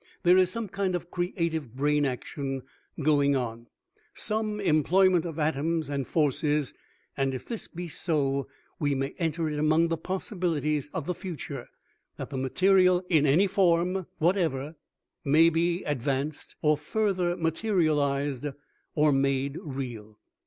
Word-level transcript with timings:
There 0.23 0.39
is 0.39 0.49
some 0.49 0.67
kind 0.67 0.95
of 0.95 1.11
creative 1.11 1.75
brain 1.75 2.07
action 2.07 2.63
going 3.03 3.35
on, 3.35 3.67
some 4.15 4.59
employment 4.59 5.25
of 5.27 5.37
atoms 5.37 5.91
and 5.91 6.07
forces, 6.07 6.73
and, 7.15 7.35
if 7.35 7.45
this 7.45 7.67
be 7.67 7.87
so, 7.87 8.47
we 8.79 8.95
may 8.95 9.13
enter 9.19 9.47
it 9.47 9.59
among 9.59 9.89
the 9.89 9.97
Possibilities 9.99 10.89
of 10.91 11.05
the 11.05 11.13
Future 11.13 11.67
that 12.17 12.31
the 12.31 12.37
Material 12.37 13.03
in 13.09 13.27
any 13.27 13.45
form 13.45 14.07
whatever 14.17 14.75
may 15.23 15.51
be 15.51 15.83
advanced, 15.83 16.55
or 16.63 16.77
further 16.77 17.37
materialized 17.37 18.47
or 18.95 19.11
made 19.11 19.59
real. 19.61 20.17